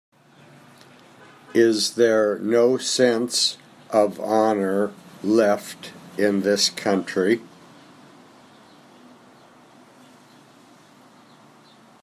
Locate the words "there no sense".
1.93-3.59